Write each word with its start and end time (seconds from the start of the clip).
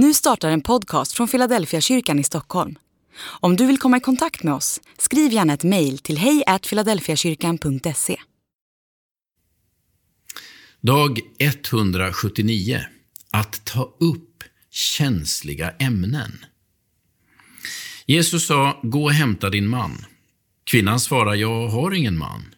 Nu 0.00 0.14
startar 0.14 0.50
en 0.50 0.60
podcast 0.60 1.12
från 1.12 1.28
Philadelphia 1.28 1.80
kyrkan 1.80 2.18
i 2.18 2.24
Stockholm. 2.24 2.78
Om 3.20 3.56
du 3.56 3.66
vill 3.66 3.78
komma 3.78 3.96
i 3.96 4.00
kontakt 4.00 4.42
med 4.42 4.54
oss, 4.54 4.80
skriv 4.98 5.32
gärna 5.32 5.52
ett 5.52 5.64
mejl 5.64 5.98
till 5.98 6.18
hejfiladelfiakyrkan.se. 6.18 8.16
Dag 10.80 11.18
179. 11.38 12.80
Att 13.30 13.64
ta 13.64 13.96
upp 14.00 14.44
känsliga 14.70 15.70
ämnen. 15.70 16.44
Jesus 18.06 18.46
sa, 18.46 18.80
gå 18.82 19.04
och 19.04 19.12
hämta 19.12 19.50
din 19.50 19.68
man. 19.68 20.04
Kvinnan 20.64 21.00
svarade, 21.00 21.36
jag 21.36 21.68
har 21.68 21.94
ingen 21.94 22.18
man. 22.18 22.54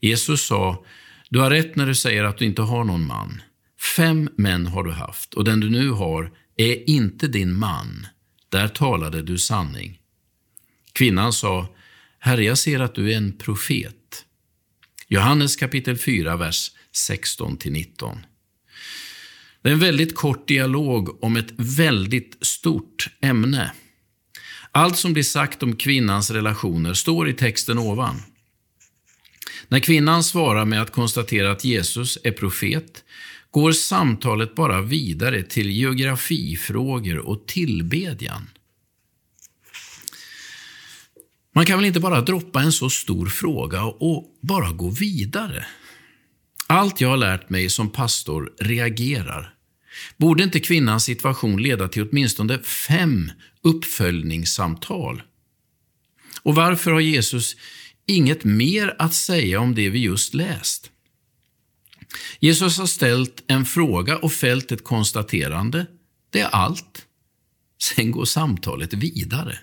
Jesus 0.00 0.46
sa, 0.46 0.84
du 1.30 1.38
har 1.38 1.50
rätt 1.50 1.76
när 1.76 1.86
du 1.86 1.94
säger 1.94 2.24
att 2.24 2.38
du 2.38 2.44
inte 2.44 2.62
har 2.62 2.84
någon 2.84 3.06
man. 3.06 3.42
Fem 3.96 4.30
män 4.36 4.66
har 4.66 4.84
du 4.84 4.90
haft 4.90 5.34
och 5.34 5.44
den 5.44 5.60
du 5.60 5.70
nu 5.70 5.90
har 5.90 6.32
är 6.60 6.90
inte 6.90 7.28
din 7.28 7.54
man. 7.54 8.06
Där 8.48 8.68
talade 8.68 9.22
du 9.22 9.38
sanning. 9.38 9.98
Kvinnan 10.92 11.32
sa, 11.32 11.68
Herre, 12.18 12.44
jag 12.44 12.58
ser 12.58 12.80
att 12.80 12.94
du 12.94 13.12
är 13.12 13.16
en 13.16 13.32
profet. 13.32 14.24
Johannes 15.08 15.56
kapitel 15.56 15.98
4, 15.98 16.36
vers 16.36 16.70
16-19. 17.08 18.18
Det 19.62 19.68
är 19.68 19.72
en 19.72 19.78
väldigt 19.78 20.14
kort 20.14 20.48
dialog 20.48 21.24
om 21.24 21.36
ett 21.36 21.52
väldigt 21.56 22.36
stort 22.40 23.08
ämne. 23.20 23.72
Allt 24.72 24.96
som 24.96 25.12
blir 25.12 25.22
sagt 25.22 25.62
om 25.62 25.76
kvinnans 25.76 26.30
relationer 26.30 26.94
står 26.94 27.28
i 27.28 27.32
texten 27.32 27.78
ovan. 27.78 28.22
När 29.68 29.80
kvinnan 29.80 30.24
svarar 30.24 30.64
med 30.64 30.82
att 30.82 30.92
konstatera 30.92 31.50
att 31.50 31.64
Jesus 31.64 32.18
är 32.24 32.32
profet 32.32 33.04
går 33.50 33.72
samtalet 33.72 34.54
bara 34.54 34.82
vidare 34.82 35.42
till 35.42 35.70
geografifrågor 35.70 37.18
och 37.18 37.46
tillbedjan. 37.46 38.50
Man 41.54 41.66
kan 41.66 41.78
väl 41.78 41.86
inte 41.86 42.00
bara 42.00 42.20
droppa 42.20 42.60
en 42.60 42.72
så 42.72 42.90
stor 42.90 43.26
fråga 43.26 43.84
och 43.84 44.38
bara 44.42 44.72
gå 44.72 44.90
vidare? 44.90 45.66
Allt 46.66 47.00
jag 47.00 47.08
har 47.08 47.16
lärt 47.16 47.50
mig 47.50 47.70
som 47.70 47.90
pastor 47.90 48.52
reagerar. 48.60 49.54
Borde 50.16 50.42
inte 50.42 50.60
kvinnans 50.60 51.04
situation 51.04 51.62
leda 51.62 51.88
till 51.88 52.08
åtminstone 52.10 52.58
fem 52.58 53.30
uppföljningssamtal? 53.62 55.22
Och 56.42 56.54
varför 56.54 56.90
har 56.90 57.00
Jesus 57.00 57.56
inget 58.06 58.44
mer 58.44 58.96
att 58.98 59.14
säga 59.14 59.60
om 59.60 59.74
det 59.74 59.90
vi 59.90 59.98
just 59.98 60.34
läst? 60.34 60.90
Jesus 62.38 62.78
har 62.78 62.86
ställt 62.86 63.42
en 63.46 63.64
fråga 63.64 64.18
och 64.18 64.32
fällt 64.32 64.72
ett 64.72 64.84
konstaterande. 64.84 65.86
Det 66.30 66.40
är 66.40 66.48
allt. 66.48 67.06
Sen 67.82 68.10
går 68.10 68.24
samtalet 68.24 68.94
vidare. 68.94 69.58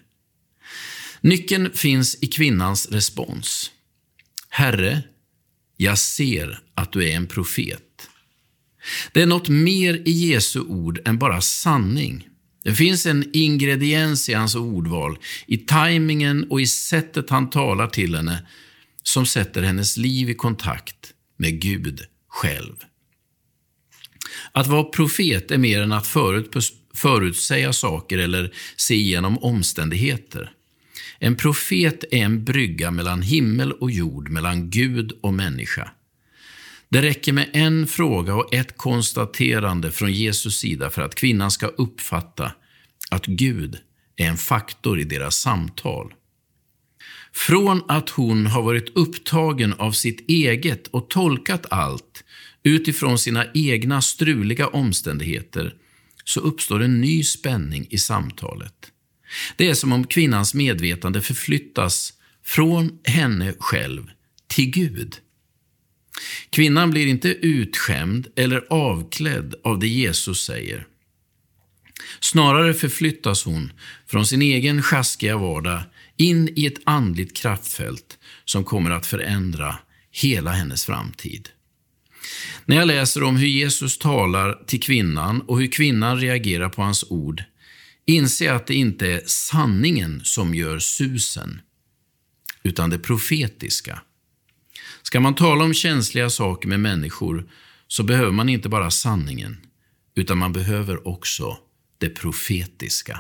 Nyckeln 1.22 1.72
finns 1.74 2.18
i 2.22 2.28
kvinnans 2.28 2.92
respons. 2.92 3.72
Herre, 4.50 5.04
jag 5.78 6.00
ser 6.00 6.60
att 6.76 6.92
du 6.92 7.10
är 7.10 7.16
en 7.16 7.28
profet. 7.28 8.10
Det 9.12 9.22
är 9.22 9.26
något 9.26 9.50
mer 9.50 9.94
i 10.06 10.12
Jesu 10.12 10.60
ord 10.60 11.00
än 11.06 11.18
bara 11.18 11.42
sanning. 11.42 12.28
Det 12.64 12.74
finns 12.74 13.06
en 13.06 13.30
ingrediens 13.34 14.30
i 14.30 14.34
hans 14.34 14.56
ordval, 14.56 15.18
i 15.48 15.58
tajmingen 15.58 16.48
och 16.50 16.62
i 16.62 16.68
sättet 16.68 17.30
han 17.30 17.50
talar 17.50 17.88
till 17.88 18.16
henne, 18.16 18.48
som 19.04 19.26
sätter 19.26 19.64
hennes 19.64 19.98
liv 19.98 20.30
i 20.30 20.34
kontakt 20.34 21.14
med 21.38 21.62
Gud 21.62 22.02
själv. 22.38 22.76
Att 24.52 24.68
vara 24.68 24.84
profet 24.84 25.52
är 25.52 25.58
mer 25.58 25.82
än 25.82 25.92
att 25.92 26.08
förut, 26.08 26.56
förutsäga 26.94 27.74
saker 27.74 28.18
eller 28.18 28.54
se 28.76 28.96
igenom 28.96 29.38
omständigheter. 29.38 30.52
En 31.20 31.36
profet 31.36 32.04
är 32.12 32.18
en 32.18 32.44
brygga 32.44 32.92
mellan 32.92 33.22
himmel 33.22 33.72
och 33.72 33.92
jord, 33.92 34.30
mellan 34.30 34.70
Gud 34.70 35.12
och 35.22 35.34
människa. 35.34 35.92
Det 36.90 37.02
räcker 37.02 37.34
med 37.34 37.50
en 37.54 37.88
fråga 37.88 38.36
och 38.36 38.54
ett 38.54 38.78
konstaterande 38.78 39.92
från 39.92 40.14
Jesus 40.14 40.58
sida 40.58 40.90
för 40.90 41.02
att 41.02 41.16
kvinnan 41.16 41.52
ska 41.52 41.68
uppfatta 41.68 42.52
att 43.12 43.26
Gud 43.26 43.78
är 44.16 44.28
en 44.28 44.38
faktor 44.38 45.00
i 45.00 45.04
deras 45.04 45.36
samtal. 45.36 46.14
Från 47.38 47.82
att 47.88 48.10
hon 48.10 48.46
har 48.46 48.62
varit 48.62 48.98
upptagen 48.98 49.74
av 49.74 49.92
sitt 49.92 50.30
eget 50.30 50.88
och 50.88 51.10
tolkat 51.10 51.66
allt 51.72 52.24
utifrån 52.64 53.20
sina 53.20 53.46
egna 53.54 54.02
struliga 54.02 54.68
omständigheter 54.68 55.74
så 56.24 56.40
uppstår 56.40 56.84
en 56.84 57.02
ny 57.02 57.24
spänning 57.24 57.88
i 57.90 57.98
samtalet. 57.98 58.74
Det 59.58 59.70
är 59.70 59.74
som 59.74 59.94
om 59.94 60.08
kvinnans 60.08 60.54
medvetande 60.54 61.22
förflyttas 61.22 62.14
från 62.44 63.00
henne 63.04 63.54
själv 63.60 64.12
till 64.48 64.72
Gud. 64.72 65.16
Kvinnan 66.50 66.92
blir 66.92 67.08
inte 67.08 67.30
utskämd 67.30 68.28
eller 68.36 68.66
avklädd 68.70 69.56
av 69.64 69.80
det 69.80 69.88
Jesus 69.88 70.46
säger. 70.46 70.88
Snarare 72.20 72.74
förflyttas 72.74 73.46
hon 73.46 73.72
från 74.08 74.26
sin 74.26 74.42
egen 74.42 74.84
sjaskiga 74.84 75.38
vardag 75.38 75.82
in 76.18 76.50
i 76.56 76.66
ett 76.66 76.82
andligt 76.84 77.38
kraftfält 77.38 78.18
som 78.46 78.64
kommer 78.64 78.92
att 78.92 79.06
förändra 79.06 79.76
hela 80.12 80.52
hennes 80.52 80.86
framtid. 80.86 81.50
När 82.66 82.76
jag 82.76 82.88
läser 82.88 83.24
om 83.24 83.38
hur 83.38 83.48
Jesus 83.48 83.98
talar 83.98 84.64
till 84.68 84.82
kvinnan 84.82 85.42
och 85.42 85.60
hur 85.60 85.68
kvinnan 85.68 86.20
reagerar 86.20 86.70
på 86.70 86.82
hans 86.82 87.04
ord 87.10 87.44
inser 88.06 88.46
jag 88.46 88.56
att 88.56 88.68
det 88.68 88.76
inte 88.76 89.08
är 89.12 89.22
sanningen 89.26 90.22
som 90.24 90.56
gör 90.56 90.80
susen, 90.80 91.62
utan 92.64 92.90
det 92.90 93.00
profetiska. 93.00 94.02
Ska 95.04 95.20
man 95.20 95.36
tala 95.36 95.64
om 95.64 95.74
känsliga 95.74 96.30
saker 96.30 96.68
med 96.68 96.80
människor 96.80 97.50
så 97.88 98.04
behöver 98.04 98.32
man 98.32 98.50
inte 98.50 98.70
bara 98.70 98.92
sanningen, 98.92 99.58
utan 100.16 100.38
man 100.38 100.54
behöver 100.54 101.08
också 101.08 101.58
det 101.98 102.10
profetiska. 102.10 103.20